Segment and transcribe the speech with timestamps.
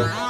[0.00, 0.29] Bye.